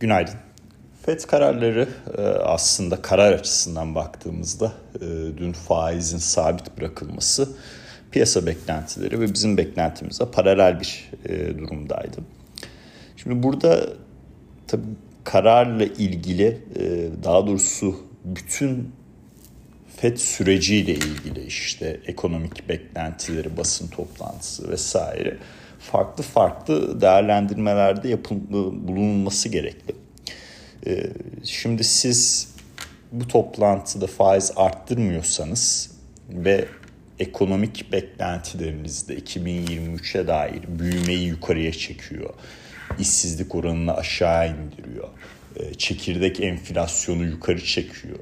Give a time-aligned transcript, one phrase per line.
[0.00, 0.34] Günaydın.
[1.06, 5.00] FED kararları e, aslında karar açısından baktığımızda e,
[5.38, 7.48] dün faizin sabit bırakılması
[8.10, 12.16] piyasa beklentileri ve bizim beklentimize paralel bir e, durumdaydı.
[13.16, 13.86] Şimdi burada
[14.66, 14.82] tabii
[15.24, 16.58] kararla ilgili
[17.24, 18.92] daha doğrusu bütün
[19.96, 25.36] FED süreciyle ilgili işte ekonomik beklentileri, basın toplantısı vesaire
[25.78, 28.36] farklı farklı değerlendirmelerde yapıl
[28.88, 29.94] bulunması gerekli.
[30.86, 31.06] Ee,
[31.44, 32.54] şimdi siz
[33.12, 35.90] bu toplantıda faiz arttırmıyorsanız
[36.28, 36.64] ve
[37.18, 42.30] ekonomik beklentilerinizde 2023'e dair büyümeyi yukarıya çekiyor,
[42.98, 45.08] işsizlik oranını aşağı indiriyor,
[45.56, 48.18] e, çekirdek enflasyonu yukarı çekiyor.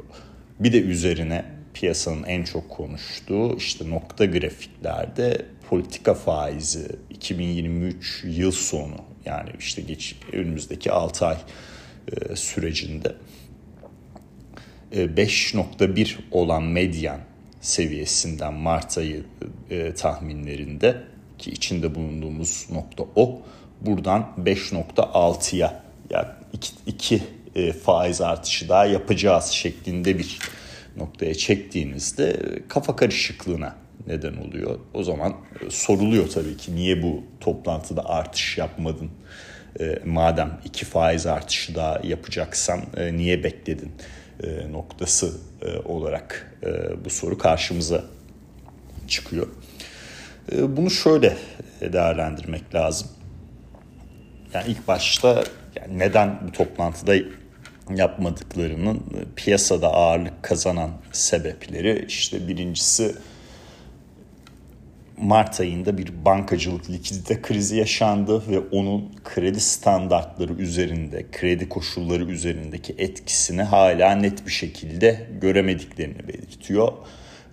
[0.60, 8.96] Bir de üzerine piyasanın en çok konuştuğu işte nokta grafiklerde politika faizi 2023 yıl sonu
[9.24, 11.36] yani işte geç önümüzdeki 6 ay
[12.12, 13.14] e, sürecinde
[14.92, 17.20] 5.1 e, olan medyan
[17.60, 19.24] seviyesinden Mart ayı
[19.70, 21.02] e, tahminlerinde
[21.38, 23.42] ki içinde bulunduğumuz nokta o
[23.80, 26.28] buradan 5.6'ya yani
[26.86, 27.22] 2
[27.84, 30.38] faiz artışı daha yapacağız şeklinde bir
[30.96, 32.36] noktaya çektiğinizde
[32.68, 34.78] kafa karışıklığına neden oluyor.
[34.94, 35.34] O zaman
[35.68, 39.10] soruluyor tabii ki niye bu toplantıda artış yapmadın?
[39.80, 43.92] E, madem iki faiz artışı daha yapacaksan e, niye bekledin
[44.42, 48.04] e, noktası e, olarak e, bu soru karşımıza
[49.08, 49.46] çıkıyor.
[50.52, 51.36] E, bunu şöyle
[51.80, 53.08] değerlendirmek lazım.
[54.54, 55.44] Yani ilk başta
[55.90, 57.14] neden bu toplantıda
[57.96, 59.02] yapmadıklarının
[59.36, 63.14] piyasada ağırlık kazanan sebepleri işte birincisi
[65.16, 72.94] Mart ayında bir bankacılık likidite krizi yaşandı ve onun kredi standartları üzerinde, kredi koşulları üzerindeki
[72.98, 76.92] etkisini hala net bir şekilde göremediklerini belirtiyor.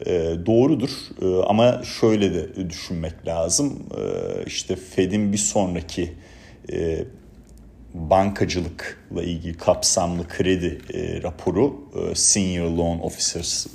[0.06, 0.12] E,
[0.46, 0.90] doğrudur
[1.22, 3.84] e, ama şöyle de düşünmek lazım.
[3.98, 4.04] E,
[4.46, 6.14] işte Fed'in bir sonraki
[6.72, 7.06] e,
[7.94, 13.68] bankacılıkla ilgili kapsamlı kredi e, raporu, e, Senior Loan Officers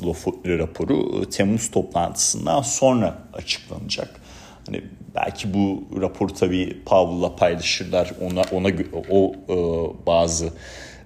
[0.46, 4.20] raporu e, Temmuz toplantısından sonra açıklanacak.
[4.66, 4.82] Hani
[5.14, 8.12] belki bu raporu tabii Powell'la paylaşırlar.
[8.20, 8.68] Ona ona
[9.10, 9.56] o e,
[10.06, 10.52] bazı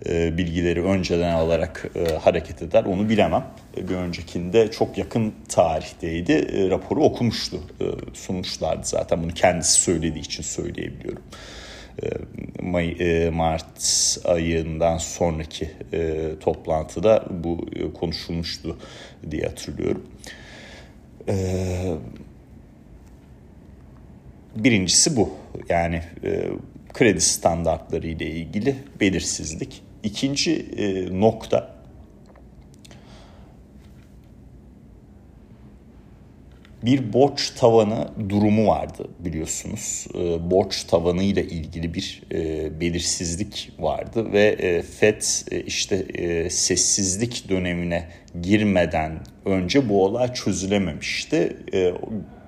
[0.06, 2.84] e, bilgileri önceden alarak e, hareket eder.
[2.84, 3.44] Onu bilemem.
[3.76, 6.32] E, bir öncekinde çok yakın tarihteydi.
[6.32, 7.56] E, raporu okumuştu.
[7.80, 7.84] E,
[8.14, 9.22] sunmuşlardı zaten.
[9.22, 11.22] Bunu kendisi söylediği için söyleyebiliyorum.
[11.22, 11.59] E,
[12.62, 18.78] May, e, Mart ayından sonraki e, toplantıda bu konuşulmuştu
[19.30, 20.06] diye hatırlıyorum.
[24.56, 25.30] Birincisi bu
[25.68, 26.02] yani
[26.92, 29.82] kredi standartları ile ilgili belirsizlik.
[30.02, 30.66] İkinci
[31.20, 31.79] nokta
[36.82, 40.06] bir borç tavanı durumu vardı biliyorsunuz.
[40.14, 46.50] E, borç tavanı ile ilgili bir e, belirsizlik vardı ve e, FED e, işte e,
[46.50, 48.08] sessizlik dönemine
[48.42, 51.56] girmeden önce bu olay çözülememişti.
[51.74, 51.92] E,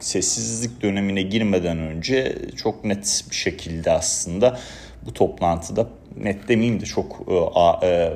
[0.01, 4.59] sessizlik dönemine girmeden önce çok net bir şekilde aslında
[5.07, 8.13] bu toplantıda net demeyeyim de çok e, a, e,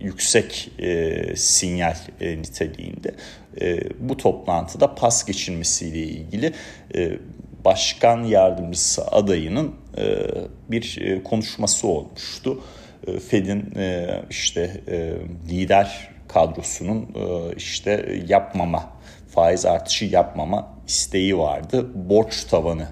[0.00, 3.14] yüksek e, sinyal e, niteliğinde
[3.60, 3.78] e,
[4.08, 6.52] bu toplantıda pas geçilmesiyle ilgili
[6.94, 7.18] e,
[7.64, 10.26] başkan yardımcısı adayının e,
[10.70, 12.60] bir e, konuşması olmuştu.
[13.06, 15.12] E, Fed'in e, işte e,
[15.50, 18.98] lider kadrosunun e, işte yapmama
[19.28, 21.86] faiz artışı yapmama isteği vardı.
[21.94, 22.88] Borç tavanı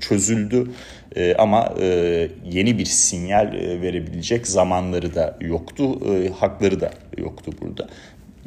[0.00, 0.70] çözüldü
[1.16, 3.52] e, ama e, yeni bir sinyal
[3.82, 5.98] verebilecek zamanları da yoktu,
[6.40, 7.88] hakları da yoktu burada.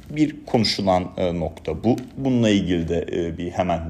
[0.10, 1.96] Bir konuşulan nokta bu.
[2.18, 3.82] Bununla ilgili de bir hemen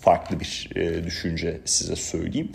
[0.00, 0.70] farklı bir
[1.04, 2.48] düşünce size söyleyeyim.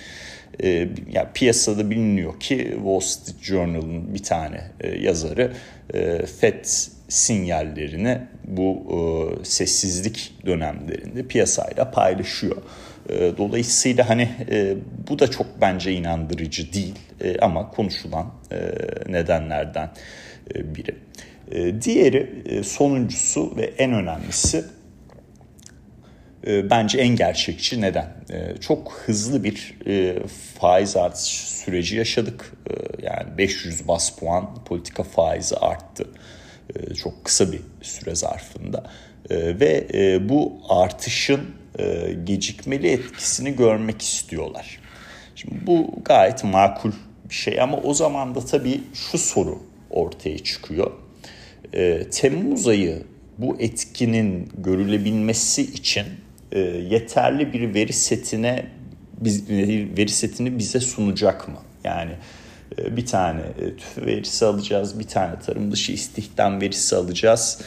[1.12, 4.62] Ya piyasada biliniyor ki Wall Street Journal'ın bir tane
[5.00, 5.54] yazarı
[6.40, 6.66] Fed
[7.08, 8.18] sinyallerini
[8.48, 8.86] bu
[9.44, 12.58] sessizlik dönemlerinde piyasayla paylaşıyor.
[13.12, 14.76] Ee, dolayısıyla hani e,
[15.10, 18.58] bu da çok bence inandırıcı değil e, ama konuşulan e,
[19.08, 19.90] nedenlerden
[20.56, 20.96] biri.
[21.82, 24.66] Diğeri sonuncusu ve en önemlisi
[26.48, 28.08] bence en gerçekçi neden?
[28.60, 29.78] Çok hızlı bir
[30.60, 32.54] faiz artış süreci yaşadık.
[33.02, 36.08] Yani 500 bas puan politika faizi arttı.
[37.04, 38.84] Çok kısa bir süre zarfında.
[39.30, 39.88] Ve
[40.30, 41.42] bu artışın
[41.82, 44.80] e, gecikmeli etkisini görmek istiyorlar.
[45.36, 46.92] Şimdi bu gayet makul
[47.30, 50.92] bir şey ama o zaman da tabii şu soru ortaya çıkıyor.
[51.74, 53.04] E, Temmuz ayı
[53.38, 56.06] bu etkinin görülebilmesi için
[56.52, 58.66] e, yeterli bir veri setine
[59.98, 61.58] veri setini bize sunacak mı?
[61.84, 62.12] Yani
[62.78, 67.62] bir tane e, tüfe verisi alacağız, bir tane tarım dışı istihdam verisi alacağız.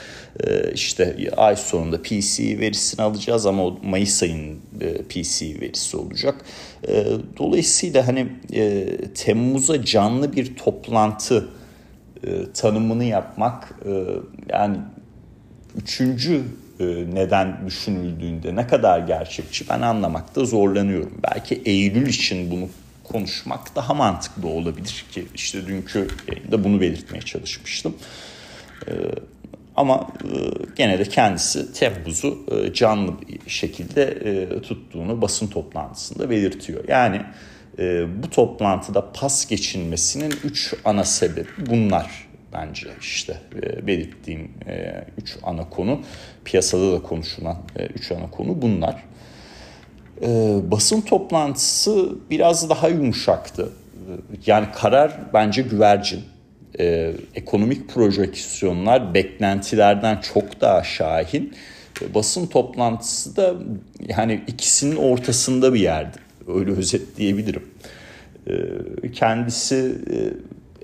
[0.47, 4.61] E, işte ay sonunda PC verisini alacağız ama Mayıs ayının
[5.09, 6.35] PC verisi olacak.
[7.39, 8.29] Dolayısıyla hani
[9.15, 11.49] Temmuz'a canlı bir toplantı
[12.55, 13.75] tanımını yapmak
[14.49, 14.77] yani
[15.77, 16.43] üçüncü
[17.12, 21.12] neden düşünüldüğünde ne kadar gerçekçi ben anlamakta zorlanıyorum.
[21.23, 22.69] Belki Eylül için bunu
[23.05, 27.97] konuşmak daha mantıklı olabilir ki işte dünkü yayında bunu belirtmeye çalışmıştım.
[28.89, 28.93] Ee,
[29.77, 30.29] ama e,
[30.77, 36.85] gene de kendisi Temmuz'u e, canlı bir şekilde e, tuttuğunu basın toplantısında belirtiyor.
[36.89, 37.23] Yani
[38.23, 43.41] bu toplantıda pas geçilmesinin üç ana sebebi bunlar bence işte
[43.87, 44.51] belirttiğim
[45.19, 46.01] üç ana konu
[46.45, 47.56] piyasada da konuşulan
[47.95, 49.03] üç ana konu bunlar.
[50.25, 53.69] Ee, basın toplantısı biraz daha yumuşaktı.
[54.47, 56.21] Yani karar bence güvercin.
[56.81, 61.55] Ee, ekonomik projeksiyonlar beklentilerden çok daha şahin.
[62.03, 63.55] Ee, basın toplantısı da
[64.09, 66.19] yani ikisinin ortasında bir yerdi.
[66.49, 67.65] Öyle özetleyebilirim.
[68.49, 70.17] Ee, kendisi e,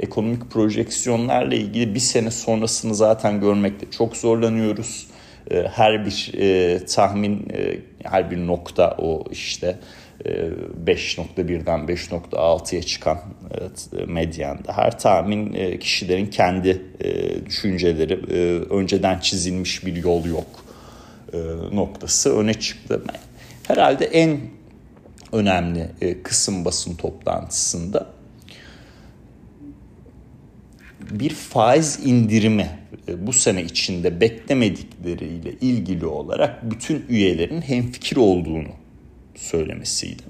[0.03, 5.07] ekonomik projeksiyonlarla ilgili bir sene sonrasını zaten görmekte çok zorlanıyoruz
[5.51, 9.79] e, her bir e, tahmin e, her bir nokta o işte
[10.85, 13.19] 5.1'den 5.6'ya çıkan
[14.07, 16.83] medyanda her tahmin kişilerin kendi
[17.47, 18.15] düşünceleri
[18.71, 20.47] önceden çizilmiş bir yol yok
[21.73, 23.03] noktası öne çıktı.
[23.69, 24.41] Herhalde en
[25.33, 25.89] önemli
[26.23, 28.07] kısım basın toplantısında
[31.11, 32.71] bir faiz indirimi
[33.09, 38.69] e, bu sene içinde beklemedikleriyle ilgili olarak bütün üyelerin hemfikir olduğunu
[39.35, 40.23] söylemesiydi.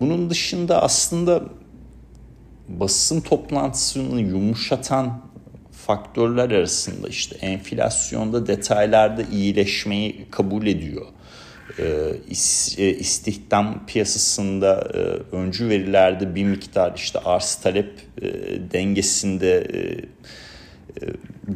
[0.00, 1.42] Bunun dışında aslında
[2.68, 5.22] basın toplantısını yumuşatan
[5.72, 11.06] faktörler arasında işte enflasyonda detaylarda iyileşmeyi kabul ediyor.
[11.78, 12.14] Ee,
[12.78, 14.98] e, istihdam piyasasında e,
[15.36, 17.92] öncü verilerde bir miktar işte arz talep
[18.22, 18.28] e,
[18.72, 19.66] dengesinde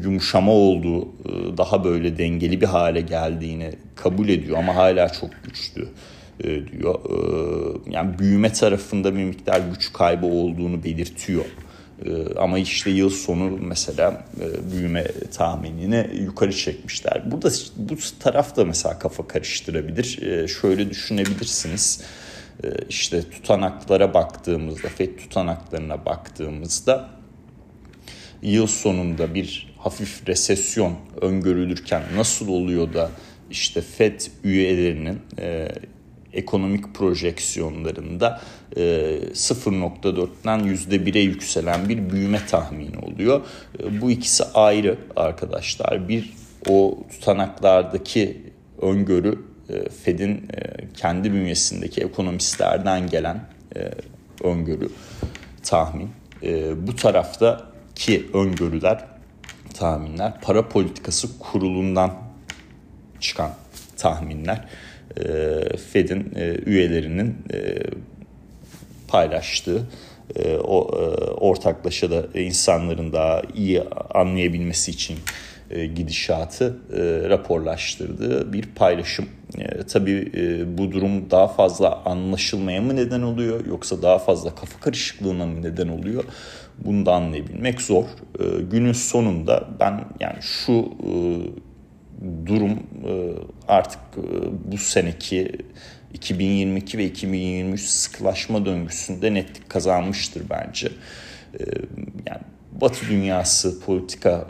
[0.02, 1.08] yumuşama olduğu,
[1.56, 5.88] daha böyle dengeli bir hale geldiğini kabul ediyor ama hala çok güçlü
[6.72, 7.00] diyor.
[7.90, 11.44] Yani büyüme tarafında bir miktar güç kaybı olduğunu belirtiyor.
[12.36, 14.24] Ama işte yıl sonu mesela
[14.72, 15.04] büyüme
[15.36, 17.22] tahminini yukarı çekmişler.
[17.30, 20.18] Burada bu taraf da mesela kafa karıştırabilir.
[20.48, 22.02] Şöyle düşünebilirsiniz.
[22.88, 27.08] İşte tutanaklara baktığımızda, FED tutanaklarına baktığımızda
[28.42, 33.10] yıl sonunda bir hafif resesyon öngörülürken nasıl oluyor da
[33.50, 35.68] işte FED üyelerinin e,
[36.36, 38.40] ekonomik projeksiyonlarında
[38.76, 38.80] e,
[39.32, 43.40] 0.4'ten %1'e yükselen bir büyüme tahmini oluyor.
[43.78, 46.08] E, bu ikisi ayrı arkadaşlar.
[46.08, 46.32] Bir
[46.68, 48.42] o tutanaklardaki
[48.82, 49.38] öngörü
[49.68, 53.40] e, Fed'in e, kendi bünyesindeki ekonomistlerden gelen
[53.76, 53.90] e,
[54.44, 54.88] öngörü,
[55.62, 56.10] tahmin.
[56.42, 59.04] E, bu tarafta ki öngörüler,
[59.74, 62.14] tahminler para politikası kurulundan
[63.20, 63.50] çıkan
[63.96, 64.68] tahminler.
[65.20, 67.76] E, Fed'in e, üyelerinin e,
[69.08, 69.82] paylaştığı
[70.64, 70.84] o
[71.40, 73.82] ortaklaşa da insanların daha iyi
[74.14, 75.18] anlayabilmesi için
[75.94, 76.76] gidişatı
[77.30, 79.26] raporlaştırdığı bir paylaşım.
[79.92, 80.32] Tabii
[80.78, 85.88] bu durum daha fazla anlaşılmaya mı neden oluyor yoksa daha fazla kafa karışıklığına mı neden
[85.88, 86.24] oluyor?
[86.78, 88.04] Bunu da anlayabilmek zor.
[88.70, 90.90] Günün sonunda ben yani şu
[92.46, 93.32] durum e,
[93.68, 94.22] artık e,
[94.72, 95.52] bu seneki
[96.14, 100.86] 2022 ve 2023 sıkılaşma döngüsünde netlik kazanmıştır bence.
[101.60, 101.62] E,
[102.26, 102.40] yani
[102.72, 104.46] Batı dünyası politika,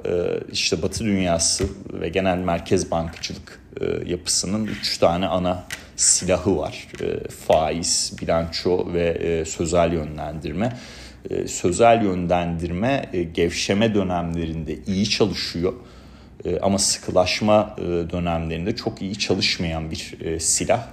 [0.52, 3.61] işte Batı dünyası ve genel merkez bankacılık
[4.06, 5.64] yapısının üç tane ana
[5.96, 6.88] silahı var.
[7.46, 10.73] Faiz, bilanço ve sözel yönlendirme.
[11.46, 15.73] Sözel yönlendirme gevşeme dönemlerinde iyi çalışıyor.
[16.45, 17.76] E, ama sıkılaşma
[18.12, 20.87] dönemlerinde çok iyi çalışmayan bir silah.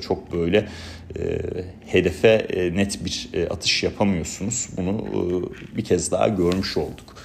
[0.00, 0.68] Çok böyle
[1.86, 4.68] hedefe net bir atış yapamıyorsunuz.
[4.76, 5.04] Bunu
[5.76, 7.16] bir kez daha görmüş olduk.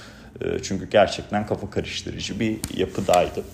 [0.62, 3.44] Çünkü gerçekten kafa karıştırıcı bir yapıdaydı.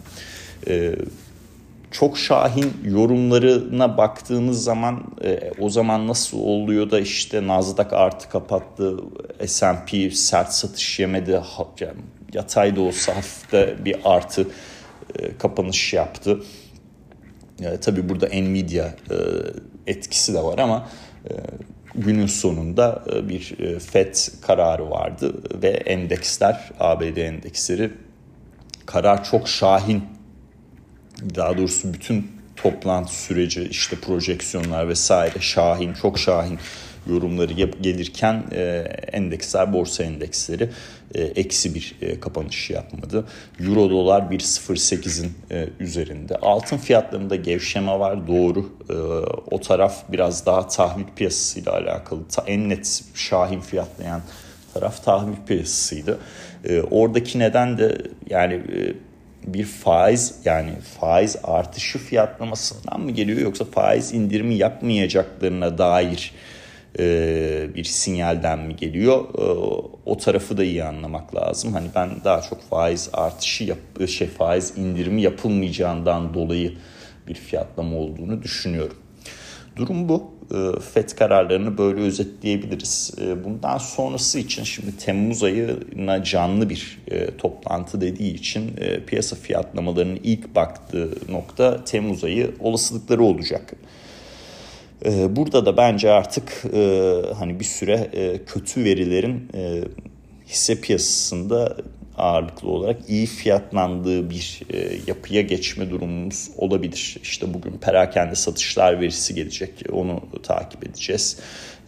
[1.90, 8.96] çok şahin yorumlarına baktığınız zaman e, o zaman nasıl oluyor da işte Nasdaq artı kapattı,
[9.46, 11.36] S&P sert satış yemedi,
[12.36, 14.48] yatay da olsa hafif de bir artı
[15.18, 16.42] e, kapanış yaptı.
[17.60, 19.16] E, tabii burada Nvidia e,
[19.86, 20.88] etkisi de var ama
[21.30, 21.32] e,
[21.94, 27.90] günün sonunda e, bir e, FED kararı vardı ve endeksler, ABD endeksleri
[28.86, 30.04] karar çok şahin
[31.34, 32.26] daha doğrusu bütün
[32.56, 36.58] toplantı süreci işte projeksiyonlar vesaire şahin çok şahin
[37.08, 38.62] yorumları gelirken e,
[39.12, 40.70] endeksler borsa endeksleri
[41.14, 43.24] e, eksi bir e, kapanış yapmadı.
[43.60, 46.36] Euro dolar 1.08'in e, üzerinde.
[46.36, 48.70] Altın fiyatlarında gevşeme var doğru.
[48.90, 48.94] E,
[49.50, 52.20] o taraf biraz daha tahvil piyasasıyla alakalı.
[52.28, 54.20] Ta, en net şahin fiyatlayan
[54.74, 56.18] taraf tahvil piyasasıydı.
[56.64, 57.98] E, oradaki neden de
[58.30, 58.94] yani e,
[59.46, 60.70] bir faiz yani
[61.00, 66.32] faiz artışı fiyatlamasından mı geliyor yoksa faiz indirimi yapmayacaklarına dair
[67.74, 69.24] bir sinyalden mi geliyor?
[69.38, 69.42] E,
[70.06, 71.72] o tarafı da iyi anlamak lazım.
[71.72, 76.74] Hani ben daha çok faiz artışı yap şey faiz indirimi yapılmayacağından dolayı
[77.28, 78.96] bir fiyatlama olduğunu düşünüyorum.
[79.76, 80.36] Durum bu.
[80.54, 83.14] E, FED kararlarını böyle özetleyebiliriz.
[83.20, 88.70] E, bundan sonrası için şimdi Temmuz ayına canlı bir e, toplantı dediği için
[89.06, 93.72] piyasa fiyatlamalarının ilk baktığı nokta Temmuz ayı olasılıkları olacak.
[95.04, 96.62] Burada da bence artık
[97.38, 98.10] hani bir süre
[98.46, 99.50] kötü verilerin
[100.46, 101.76] hisse piyasasında
[102.18, 107.16] ağırlıklı olarak iyi fiyatlandığı bir e, yapıya geçme durumumuz olabilir.
[107.22, 109.70] İşte bugün perakende satışlar verisi gelecek.
[109.92, 111.38] Onu takip edeceğiz.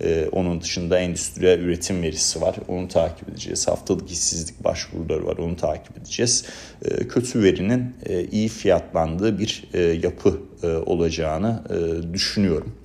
[0.01, 2.57] E, onun dışında endüstriyel üretim verisi var.
[2.69, 3.69] Onu takip edeceğiz.
[3.69, 5.37] Haftalık işsizlik başvuruları var.
[5.37, 6.45] Onu takip edeceğiz.
[6.85, 12.78] E, kötü verinin e, iyi fiyatlandığı bir e, yapı e, olacağını e, düşünüyorum.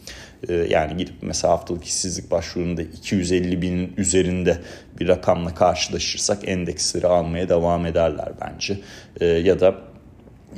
[0.50, 4.58] Ee, yani gidip mesela haftalık işsizlik başvurunda 250 binin üzerinde
[5.00, 8.80] bir rakamla karşılaşırsak endeksleri almaya devam ederler bence.
[9.22, 9.76] Ee, ya da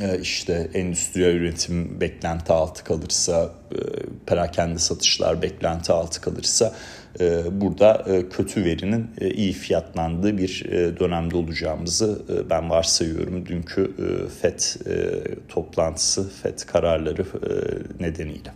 [0.02, 3.78] e, işte endüstriyel üretim beklenti altı kalırsa, e,
[4.26, 6.74] perakende satışlar beklenti altı kalırsa
[7.20, 10.64] e, burada kötü verinin iyi fiyatlandığı bir
[11.00, 13.92] dönemde olacağımızı ben varsayıyorum dünkü
[14.42, 14.60] FED
[15.50, 17.26] toplantısı, FED kararları
[18.00, 18.52] nedeniyle.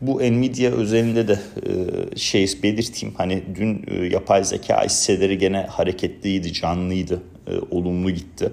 [0.00, 6.52] Bu Nvidia özelinde de e, şey belirteyim hani dün e, yapay zeka hisseleri gene hareketliydi,
[6.52, 8.52] canlıydı, e, olumlu gitti.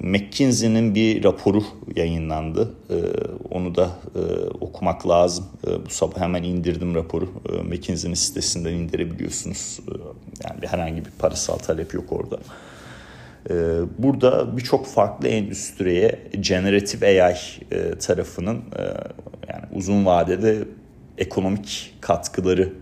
[0.00, 1.62] McKinsey'nin bir raporu
[1.96, 2.74] yayınlandı.
[3.50, 3.90] Onu da
[4.60, 5.44] okumak lazım.
[5.86, 7.28] Bu sabah hemen indirdim raporu.
[7.64, 9.80] McKinsey'nin sitesinden indirebiliyorsunuz.
[10.44, 12.38] Yani herhangi bir parasal talep yok orada.
[13.98, 17.36] Burada birçok farklı endüstriye generative AI
[17.98, 18.62] tarafının
[19.74, 20.58] uzun vadede
[21.18, 22.72] ekonomik katkıları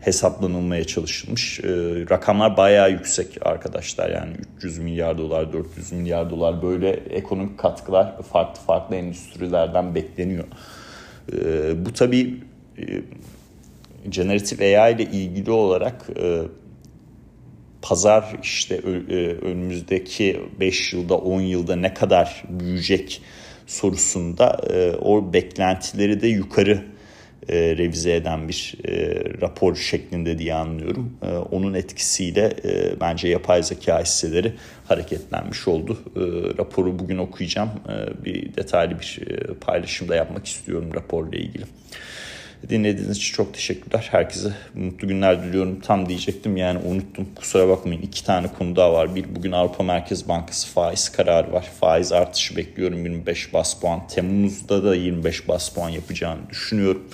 [0.00, 1.60] hesaplanılmaya çalışılmış.
[1.60, 1.68] E,
[2.10, 8.62] rakamlar bayağı yüksek arkadaşlar yani 300 milyar dolar, 400 milyar dolar böyle ekonomik katkılar farklı
[8.62, 10.44] farklı endüstrilerden bekleniyor.
[11.32, 12.40] E, bu tabii
[12.78, 12.84] e,
[14.08, 16.42] generatif AI ile ilgili olarak e,
[17.82, 23.22] pazar işte e, önümüzdeki 5 yılda 10 yılda ne kadar büyüyecek
[23.66, 26.84] sorusunda e, o beklentileri de yukarı
[27.48, 31.16] e, revize eden bir e, rapor şeklinde diye anlıyorum.
[31.22, 34.52] E, onun etkisiyle e, bence yapay zeka hisseleri
[34.88, 35.98] hareketlenmiş oldu.
[36.16, 36.20] E,
[36.58, 37.70] raporu bugün okuyacağım.
[37.88, 41.64] E, bir detaylı bir e, paylaşım da yapmak istiyorum raporla ilgili.
[42.68, 44.08] Dinlediğiniz için çok teşekkürler.
[44.10, 45.80] Herkese mutlu günler diliyorum.
[45.80, 47.28] Tam diyecektim yani unuttum.
[47.36, 48.02] Kusura bakmayın.
[48.02, 49.14] İki tane konu daha var.
[49.14, 51.70] Bir bugün Avrupa Merkez Bankası faiz kararı var.
[51.80, 54.06] Faiz artışı bekliyorum 25 bas puan.
[54.08, 57.08] Temmuz'da da 25 bas puan yapacağını düşünüyorum.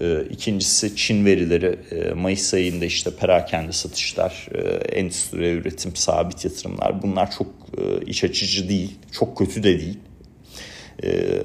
[0.00, 4.60] Ee, ikincisi Çin verileri ee, Mayıs ayında işte perakende satışlar, e,
[4.98, 7.46] endüstri üretim, sabit yatırımlar bunlar çok
[7.78, 9.98] e, iç açıcı değil, çok kötü de değil.
[11.04, 11.42] Ee,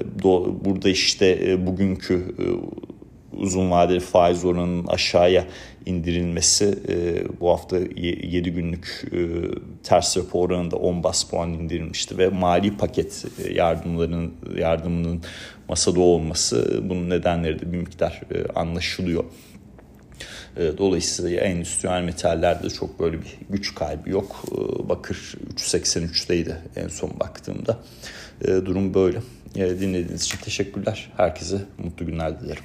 [0.64, 2.34] burada işte e, bugünkü
[3.32, 5.44] uzun vadeli faiz oranının aşağıya
[5.86, 9.18] indirilmesi e, bu hafta 7 günlük e,
[9.82, 15.22] ters repo oranında 10 bas puan indirilmişti ve mali paket e, yardımlarının yardımının
[15.68, 19.24] masada olması bunun nedenleri de bir miktar e, anlaşılıyor.
[20.56, 24.44] E, dolayısıyla endüstriyel metallerde çok böyle bir güç kaybı yok.
[24.52, 27.78] E, bakır 3.83'teydi en son baktığımda.
[28.42, 29.18] Durum böyle.
[29.54, 31.12] Dinlediğiniz için teşekkürler.
[31.16, 32.62] Herkese mutlu günler dilerim.